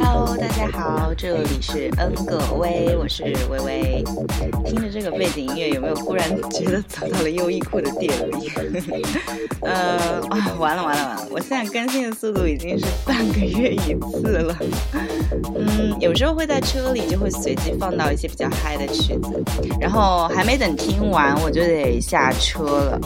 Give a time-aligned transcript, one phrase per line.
[0.00, 4.04] Hello，大家好，这里是恩格威，我是微微。
[4.64, 8.50] 听着这个背景音乐，有没有忽然觉得走到了优衣库的店里？
[9.62, 11.26] 呃啊，完了完了完了！
[11.30, 14.56] 我现在更新的速度已经是半个月一次了。
[15.56, 19.44] 嗯，有时候会在车里就会随机放到一些比较嗨的曲子，
[19.80, 23.00] 然后还没等听完我就得下车了。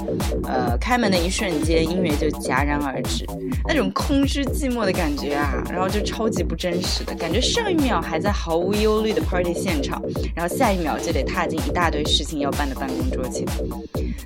[0.45, 3.27] 呃，开门的一瞬间，音乐就戛然而止，
[3.67, 7.41] 那种空虚寂寞的感觉啊，然后就超级不真实的感觉。
[7.41, 10.03] 上一秒还在毫无忧虑的 party 现场，
[10.35, 13.45] 然后下一秒就得踏进一大堆事情要办的办公桌前。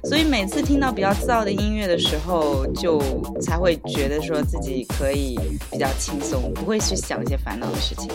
[0.04, 3.00] 所以每次听到比较燥的音乐的时候，就
[3.40, 4.65] 才会觉得说自己
[4.98, 5.38] 可以
[5.70, 8.08] 比较轻松，不会去想一些烦恼的事情。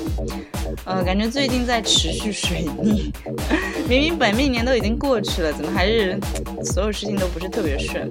[0.85, 3.11] 呃，感觉最近在持续水逆，
[3.87, 6.17] 明明本命年都已经过去了，怎么还是
[6.63, 8.09] 所有事情都不是特别顺？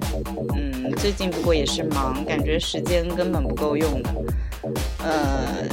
[0.55, 4.09] 嗯，最近不过也是忙，感觉时间根本不够用的。
[4.99, 5.67] 呃，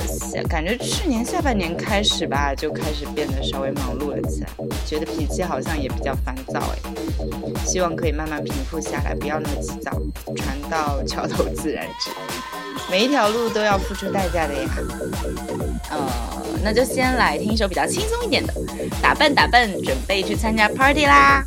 [0.48, 4.48] 感觉去年下半年开始吧，就开始变得稍微忙碌了起来，
[4.86, 6.78] 觉得脾气好像也比较烦躁哎。
[7.66, 9.92] 希望可以慢慢平复下来，不要那么急躁。
[10.36, 12.10] 船到桥头自然直，
[12.90, 14.68] 每一条路都要付出代价的呀。
[15.90, 15.98] 呃，
[16.62, 18.52] 那就先来听一首比较轻松一点的，
[19.02, 21.44] 打扮打扮，准备去参加 party 啦。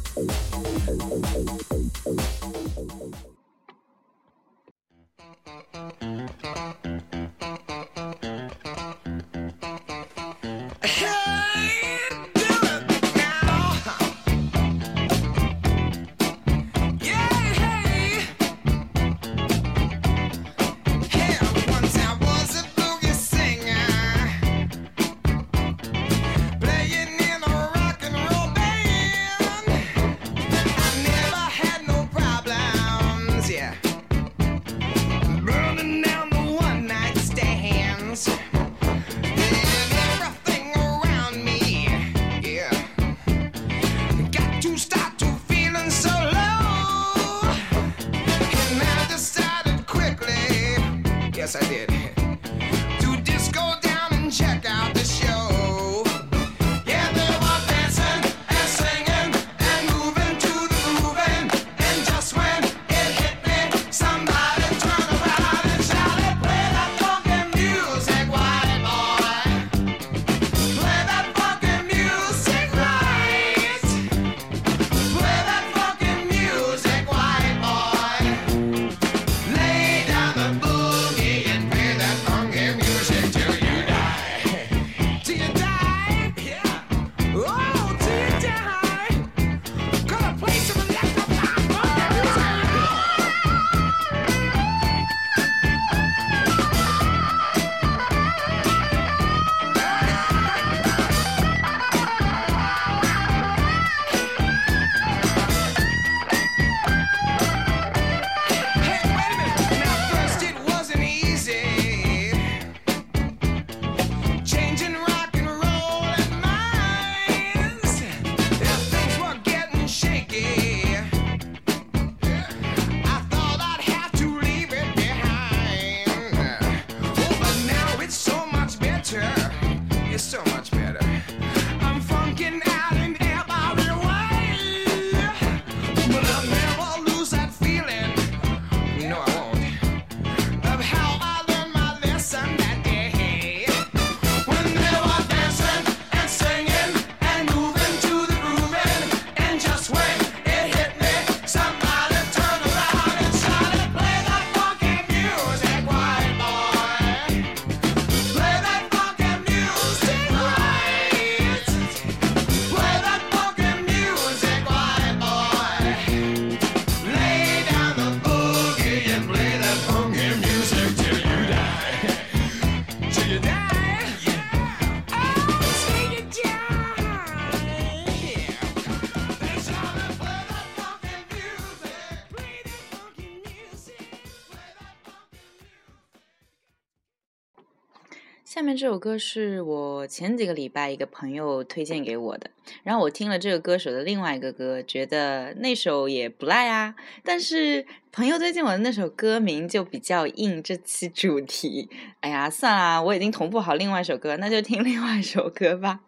[188.76, 192.50] 这首歌是我前几个礼拜一个朋友推荐给我的，
[192.84, 196.96] 然后我听了这个歌手的另外一个歌，觉得那首也不赖啊。
[197.24, 201.90] 但是朋友推荐我的那首歌名就比较应这期主题。
[202.22, 206.02] 哎呀，算了，我已经同步好另外一首歌，那就听另外一首歌吧。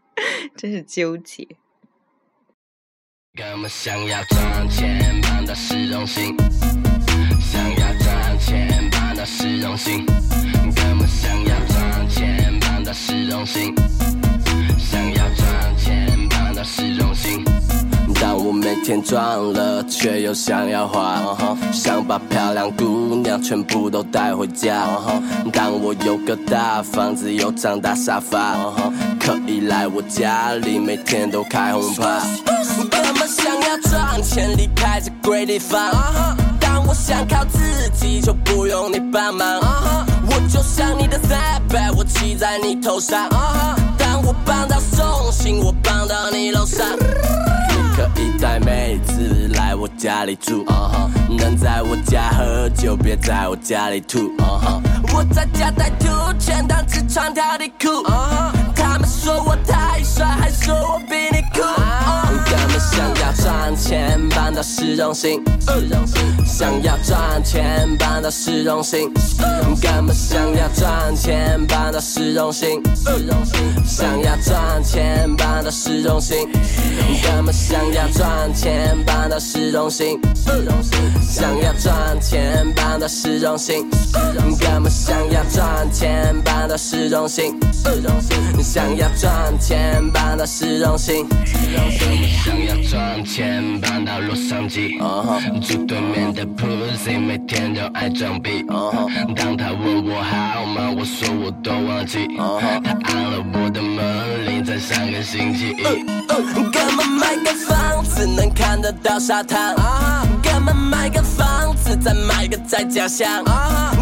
[0.55, 1.47] 真是纠结。
[3.67, 6.35] 想要赚钱，办的是荣幸。
[7.39, 10.05] 想要赚钱，办的是荣幸。
[10.75, 11.62] 根本想要，
[12.93, 13.73] 的是荣幸。
[14.77, 17.43] 想要赚钱，搬到市中心。
[18.21, 19.19] 当我每天赚
[19.53, 21.35] 了，却又想要花，
[21.71, 24.87] 想把漂亮姑娘全部都带回家。
[25.51, 28.55] 当我有个大房子，有张大沙发，
[29.19, 32.21] 可以来我家里，每天都开轰趴。
[32.91, 35.91] 根本想要赚钱，离开这鬼地方。
[36.59, 37.59] 当我想靠自
[37.95, 40.02] 己，就不用你帮忙。
[40.33, 43.29] 我就像你的 s a b a 我骑在你头上。
[43.97, 46.87] 当我帮到送信，我帮到你楼上。
[46.97, 50.65] 你可以带妹子来我家里住，
[51.29, 54.31] 能在我家喝酒，别在我家里吐。
[55.13, 56.07] 我在家带吐
[56.39, 58.03] 钱，但只穿条底裤。
[58.75, 61.61] 他们说我太帅，还说我比你酷。
[63.03, 65.43] 想要赚钱搬到市中心，
[66.45, 69.11] 想要赚钱搬到市中心，
[69.81, 72.81] 干嘛想要赚钱搬到市中心，
[73.85, 75.52] 想要赚钱搬。
[75.63, 76.49] 的是荣幸。
[77.23, 77.83] 根本想。
[77.83, 80.17] 想要赚钱，搬到市中心。
[81.21, 83.89] 想要赚钱，办的是荣幸。
[84.59, 87.59] 根本想要赚钱，搬到市中心。
[88.61, 91.27] 想要赚钱，办的是荣幸。
[92.31, 94.97] 想要赚钱，搬到洛杉矶。
[95.59, 98.63] 住对面的 Pussy，每天都爱装逼。
[99.35, 102.27] 当他问我好吗，我说我都忘记。
[102.37, 105.52] 他按了我的门铃，在上个星
[106.71, 107.09] 哥们。
[107.19, 107.53] 买个。
[107.67, 109.75] 房子能看得到沙滩，
[110.41, 113.43] 哥们买个房子再买个在家乡，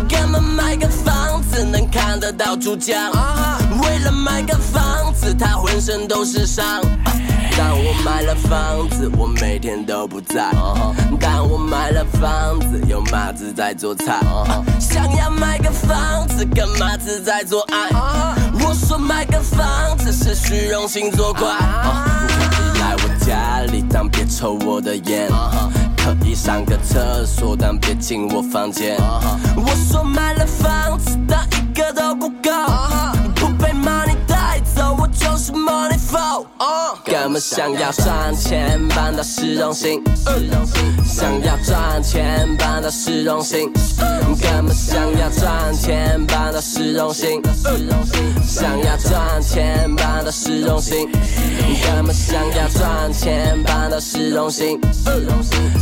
[0.09, 3.11] 哥们买个房子能看得到珠江，
[3.83, 6.81] 为了买个房子他浑身都是伤。
[7.61, 10.51] 当我买了房子，我每天都不在。
[11.19, 14.19] 当我买了房子，有麻子在做菜。
[14.79, 17.89] 想要买个房子，跟麻子在做爱。
[18.65, 21.49] 我说买个房子是虚荣心作怪。
[21.49, 25.29] 来我家里，但别抽我的烟。
[25.97, 28.97] 可以上个厕所，但别进我房间。
[29.55, 32.49] 我说买了房子，但一个都不够。
[33.35, 40.03] 不被 money 带走，我就是 money flow，哦、uh,，哥们想要赚钱搬到市中心，
[41.05, 47.41] 想要赚钱搬到市中心，哥们想要赚钱搬到市中心，
[48.45, 51.09] 想要赚钱搬到市中心，
[51.81, 54.77] 哥们想要赚钱搬到市中心，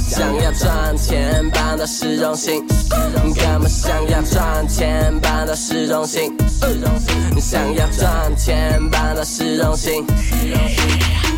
[0.07, 6.37] 想要赚钱搬到市中心，哥们想要赚钱搬到市中心，
[7.41, 10.05] 想要赚钱搬到市中心。
[10.21, 11.28] yeah.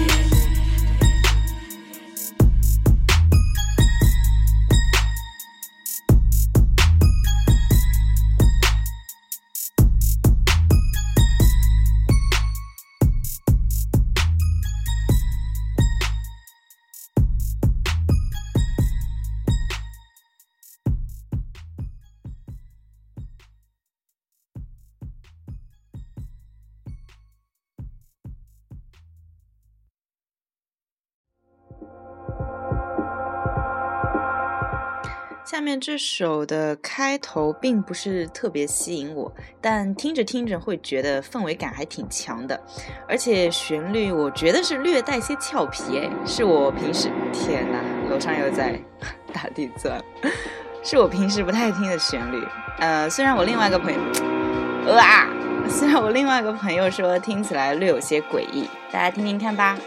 [35.61, 42.59] 下面这首的开头并不是特别吸引我，但听着听着会觉得氛围感还挺强的，
[43.07, 48.75] 而且旋律我觉得是略带些俏皮，哎，是我平时天哪，楼上又在
[49.31, 50.03] 打地钻，
[50.81, 52.43] 是我平时不太听的旋律。
[52.79, 55.27] 呃，虽然我另外一个朋友，哇，
[55.69, 59.77] 虽然我另外一个朋友说听起来略有些诡异，大家听听看吧。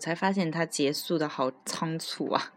[0.00, 2.52] 才发现它结束的好仓促啊！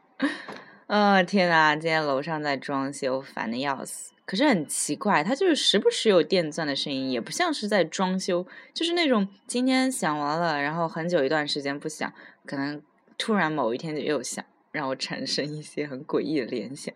[0.87, 4.13] 呃，天呐，今天楼上在装修，烦的要死。
[4.25, 12.11] 可是很奇怪，它就是时不时有电钻的声音，也不像是在装修，就是那种今天响完了，然后很久一段时间不响，
[12.45, 12.81] 可能
[13.17, 16.93] 突然某一天就又响，让我产生一些很诡异的联想。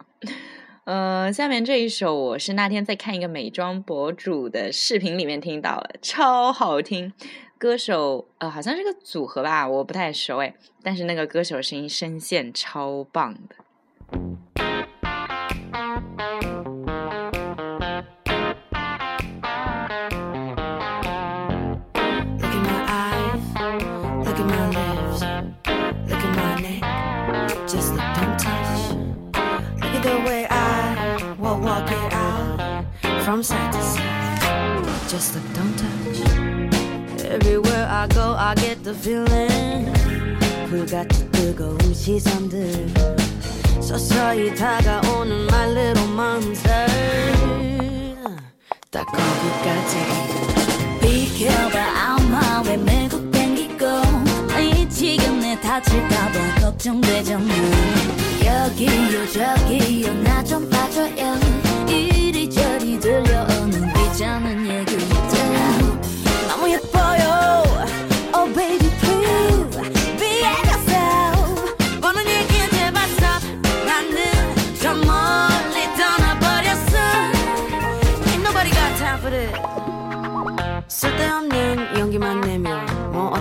[0.85, 7.11] 呃，下面这一首我是那天在看一个美妆博主的视频里面听到了，超好听。
[7.59, 13.55] 歌手呃好像是个组合吧，我不太熟诶，但是那个歌手声音声线超棒的。
[35.09, 36.76] Just look, touch.
[37.29, 39.91] Everywhere I go, I get the feeling.
[40.69, 42.88] 불같이 뜨거운 시선들.
[43.81, 46.86] 서서히 다가오는 my little monster.
[48.89, 49.98] 딱 거기까지.
[51.01, 53.86] 비켜봐, 아마 왜 매국 땡기고.
[54.62, 57.53] 이 지경내 다칠까봐 걱정되잖아.
[58.46, 61.38] 여기요, 저기요, 나 좀 봐줘요.
[61.89, 64.96] 이리저리 들려오는 귀찮은 얘기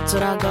[0.07, 0.47] 어쩌라고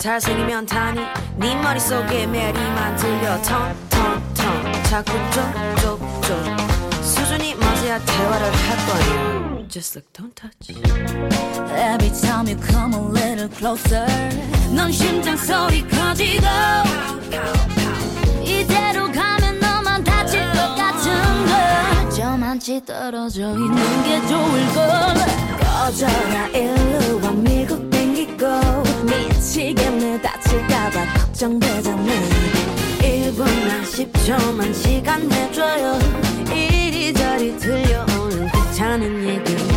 [0.00, 1.00] 잘생기면 다니
[1.36, 9.68] 네 머릿속에 메리만 들려 텅텅텅 자꾸 쪽쪽쪽 수준이 맞아야 대화를 할 거야.
[9.68, 10.72] Just look, don't touch.
[11.70, 14.04] Every time you come a little closer,
[14.74, 16.46] 넌 심장 소리 커지고.
[18.42, 22.10] 이대로 가면 너만 다칠 것 같은 걸.
[22.10, 25.38] 저만치 떨어져 있는 게 좋을 걸.
[25.60, 27.87] 꺼져라 일로 와 미국
[28.18, 28.46] 땡기고
[29.04, 32.12] 미치겠네 다칠까봐 걱정되잖아.
[32.98, 35.98] 1분만 10초만 시간 내줘요.
[36.52, 39.67] 이리저리 들려오는 귀찮은 얘기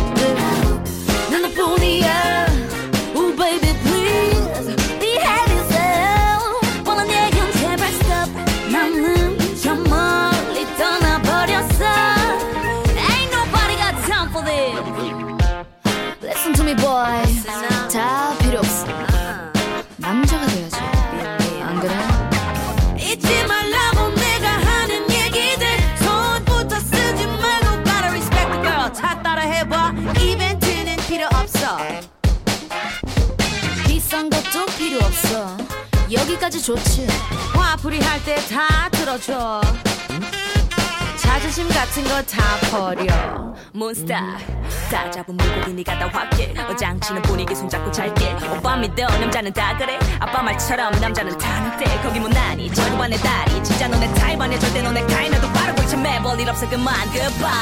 [36.42, 37.06] 여기까지 좋지.
[37.54, 39.60] 화풀이 할 때 다 들어줘.
[41.20, 43.54] 자존심 같은 거 다 버려.
[43.72, 44.38] 몬스타
[44.90, 48.34] 다 잡은 물고기 네가 다 확게 어장치는 분위기 손잡고 잘게.
[48.56, 49.98] 오빠 믿어 남자는 다 그래.
[50.18, 52.72] 아빠 말처럼 남자는 타는데 거기 못나니?
[52.74, 56.68] 저리 와내 다리 진짜 너네 타입 아니야 절대 너네 타입에도 바르고 있지 매볼 일 없어.
[56.68, 56.94] 그만.
[57.12, 57.52] Goodbye.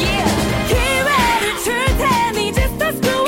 [0.00, 0.66] Yeah.
[0.68, 3.23] 기회를 줄 테니 just to screw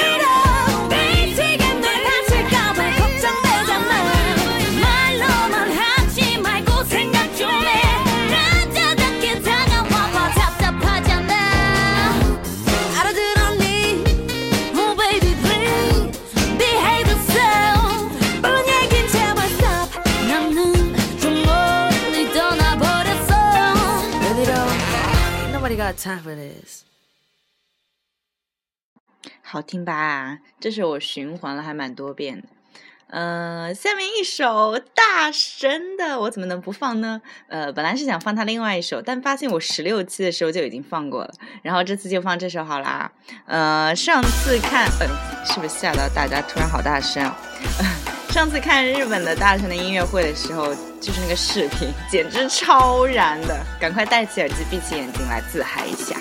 [25.96, 26.84] Ain't nobody got time for this
[29.42, 30.38] 好听吧？
[30.60, 32.48] 这首我循环了还蛮多遍的。
[33.08, 37.22] 呃，下面一首大神的，我怎么能不放呢？
[37.48, 41.32] 呃，本来是想放他另外一首，但发现我十六期的时候就已经放过了，
[41.62, 43.12] 然后这次就放这首好啦。
[43.46, 46.42] 呃，上次看，呃，是不是吓到大家？
[46.42, 47.36] 突然好大声啊！
[48.36, 50.66] 上次看日本的大臣的音乐会的时候，
[51.00, 56.14] 就是那个视频，简直超燃的，赶快戴起耳机，闭起眼睛来自嗨一下。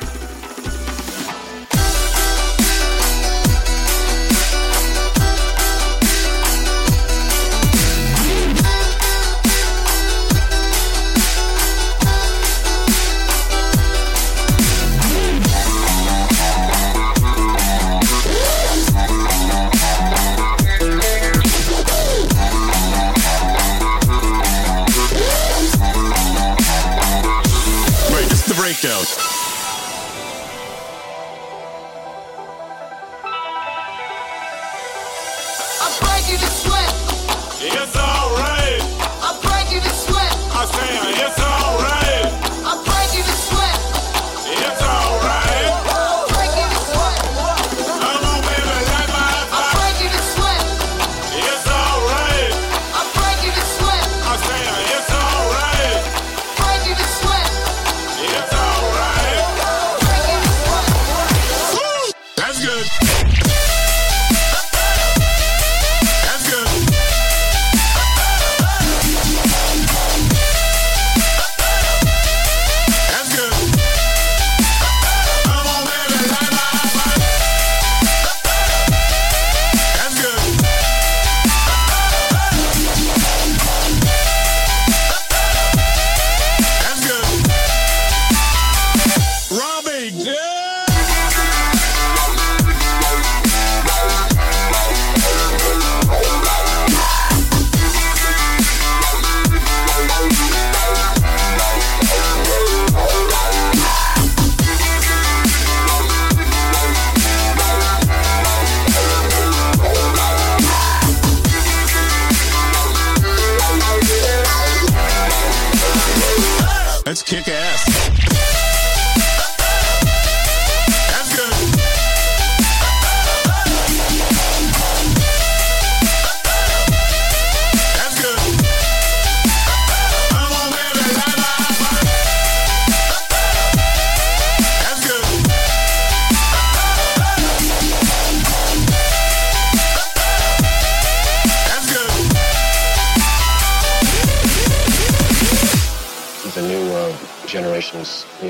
[117.26, 117.65] Kick ass.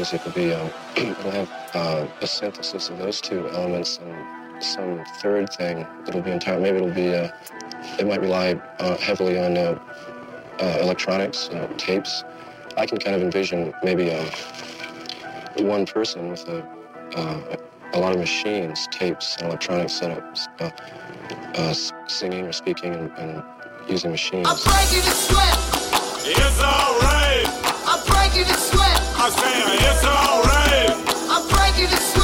[0.06, 0.70] Generation's music will be um,
[1.20, 6.32] it'll have uh, a synthesis of those two elements and some third thing that'll be
[6.32, 7.30] entire maybe it'll be uh,
[8.00, 9.80] it might rely uh, heavily on uh,
[10.60, 12.24] uh, electronics uh, tapes
[12.78, 14.28] i can kind of envision maybe um,
[15.58, 16.64] one person with a,
[17.16, 17.56] uh,
[17.94, 20.70] a lot of machines tapes and electronic setups uh,
[21.56, 21.74] uh,
[22.08, 23.44] singing or speaking and, and
[23.88, 25.58] using machines I'm breaking the sweat.
[26.28, 27.48] It's alright.
[27.88, 28.75] I'm breaking the sweat.
[29.26, 29.58] I say
[29.90, 30.92] it's alright.
[31.32, 32.15] I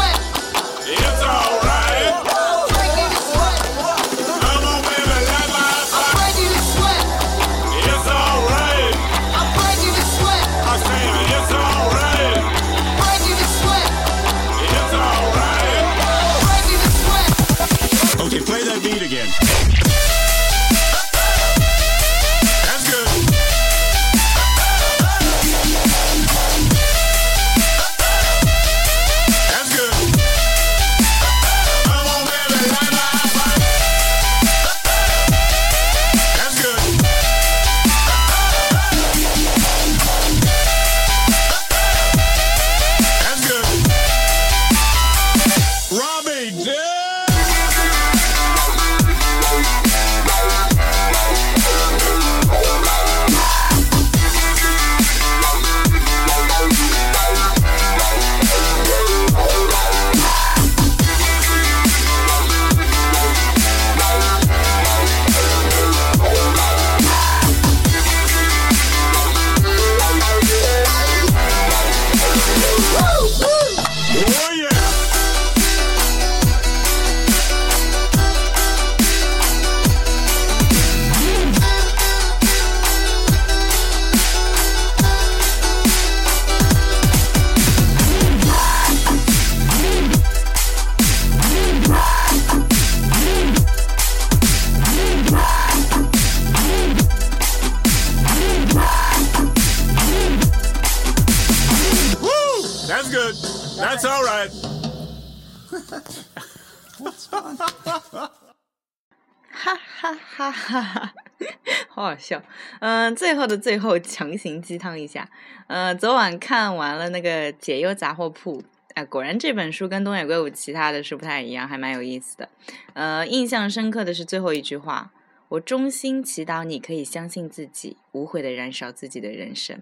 [112.01, 112.41] 好好笑。
[112.79, 115.29] 嗯、最后的最后强行鸡汤一下。
[115.67, 118.61] 呃，昨晚看完了那个《解忧杂货铺》，
[118.95, 122.49] 啊、果然这本书跟东野圭吾其他的书不太一样，还蛮有意思的。
[122.93, 125.11] 呃，印象深刻的是最后一句话
[125.49, 129.79] ：“我衷心祈祷你可以相信自己，无悔的燃烧自己的人生。”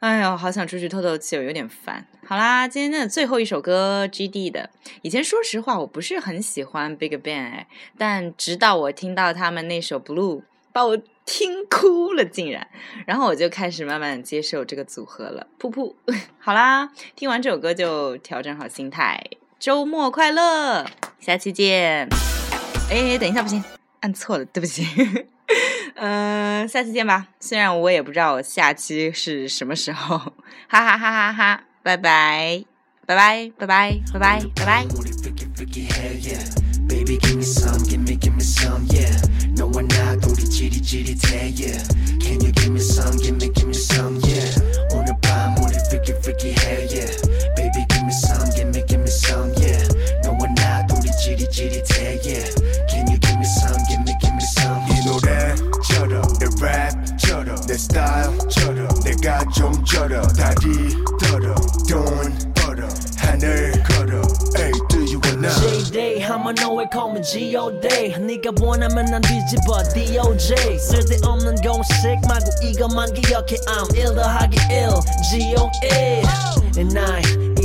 [0.00, 2.04] 哎呦，好想出去透透气，我有点烦。
[2.26, 4.70] 好啦，今天的最后一首歌，G.D 的。
[5.02, 10.42] 以前说实话，我不是很喜欢 Big Bang，哎，但直到我听到他们那首 Blue，
[10.72, 12.66] 把我听哭了，竟然。
[13.06, 15.46] 然后我就开始慢慢接受这个组合了。
[15.58, 15.94] 噗噗，
[16.38, 19.22] 好啦，听完这首歌就调整好心态，
[19.58, 20.86] 周末快乐，
[21.20, 22.08] 下期见。
[22.90, 23.62] 哎，等一下，不行，
[24.00, 24.86] 按错了，对不起。
[25.94, 27.28] 嗯、 下期见吧。
[27.40, 30.18] 虽然我也不知道我下期是什么时候，
[30.68, 32.64] 哈哈哈哈哈，拜拜，
[33.06, 34.86] 拜拜，拜拜，拜拜，拜拜。
[36.91, 39.21] Booty freaky freaky hell yeah Baby give me some give me give me some yeah
[39.55, 41.83] 너와 나 우리 지릿지릿해 yeah
[42.19, 46.13] Can you give me some give me give me some yeah 오늘 밤 우리 freaky
[46.19, 47.09] freaky hell yeah
[47.55, 49.79] Baby give me some give me give me some yeah
[50.23, 52.45] 너와 나 우리 지릿지릿해 yeah
[52.89, 57.77] Can you give me some give me give me some 이 노래처럼 내 랩처럼 내
[57.77, 61.55] 스타일처럼 내가 좀 쩔어 다리 떨어
[61.87, 62.87] 돈 벌어
[63.17, 63.70] 하늘 걸어 Hey
[65.41, 71.55] do you wanna J-Day 한번 너의 call me G.O.Day 네가 원하면 난 뒤집어 D.O.J 쓸데없는
[71.61, 71.93] 공식
[72.27, 74.89] 말고 이것만 기억해 I'm 1 더하기 1
[75.29, 76.23] G.O.A
[76.77, 77.21] And I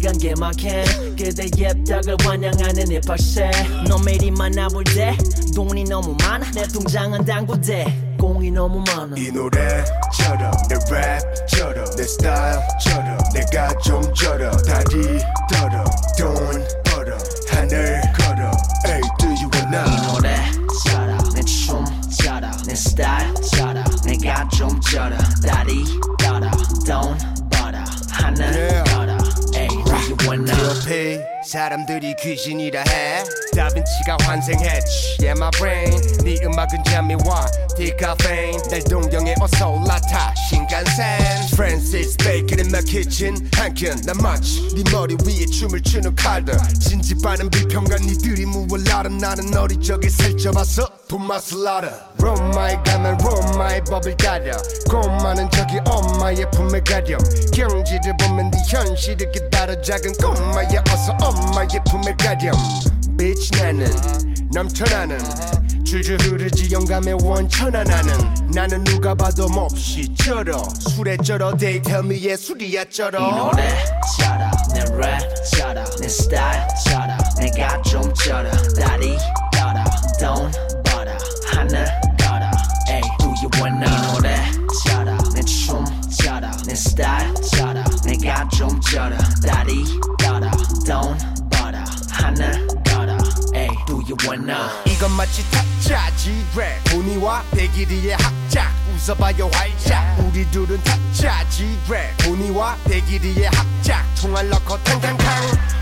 [0.00, 0.84] 네가 개막해.
[1.16, 3.50] 그대의 덕을 환영하는 힙합새
[3.88, 5.16] 너 매일 만나볼 때
[5.54, 6.50] 돈이 너무 많아.
[6.52, 8.16] 내 통장은 당구대.
[8.18, 9.14] 공이 너무 많아.
[9.16, 15.18] 이 노래처럼 내 랩처럼 내 스타일처럼 내가 좀 쩔어 다리
[15.50, 15.84] 떨어.
[16.16, 17.16] 돈 벌어.
[17.50, 18.50] 하늘 걸어.
[18.86, 19.82] 에이 do you wanna?
[20.12, 25.84] 노래처럼 내춤처럼 내 스타일처럼 내가 좀 쩔어 다리
[26.18, 26.50] 떨어.
[26.86, 27.18] 돈
[27.50, 27.78] 벌어.
[28.10, 28.67] 하늘
[30.88, 31.37] pay.
[31.48, 33.24] 사람들이 귀신이라 해.
[33.56, 36.18] 다빈치가 환생했지 Yeah my brain.
[36.22, 38.60] 네 음악은 잠이 와 디카페인.
[38.70, 40.34] 날 동경에 어서 올라타.
[40.50, 41.48] 신간센.
[41.54, 43.48] Francis Bacon in my kitchen.
[43.56, 46.54] 한켠난 마치 네 머리 위에 춤을 추는 칼들.
[46.80, 54.14] 진지빠는 비평가 니들이 무얼 알아 나는 어리적에 살쪄봐서 돈 맛을 알아 로마에 가면 로마의 법을
[54.18, 54.52] 가려
[54.90, 57.18] 고마는 저기 엄마의 품에 가렴.
[57.54, 61.37] 경지를 보면 네 현실을 기다려 작은 꼬마야 어서 엄마
[61.72, 62.52] 의 품에 가렴
[63.16, 63.86] Bitch 나는
[64.52, 65.18] 넘쳐나는
[65.84, 68.12] 줄줄 흐르지 영감의 원천하 나는.
[68.54, 70.62] 나는 누가 봐도 몹시 쩔어.
[70.80, 73.18] 술에 쩔어 They tell me 예술이야 쩔어.
[73.18, 76.66] 이 노래처럼 내 랩처럼 내 스타일
[97.27, 104.81] 랩 본이와 백일이의 합작 웃어봐요 활짝 우리 둘은 타짜지 랩 본이와 백일이의 합작 총알 넣고
[104.83, 105.27] 탕탕탕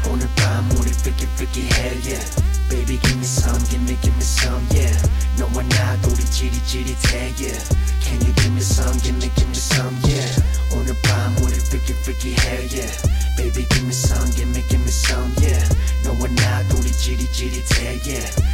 [0.09, 2.25] 오늘 밤 우리 freaky freaky hell yeah
[2.69, 4.97] Baby give me some give me give me some yeah
[5.37, 7.59] 너와 나 둘이 지릿지릿해 yeah
[8.01, 10.25] Can you give me some give me give me some yeah
[10.73, 12.89] 오늘 밤 우리 freaky freaky hell yeah
[13.37, 15.61] Baby give me some give me give me some yeah
[16.03, 18.51] 너와 나 둘이 지릿지릿해 yeah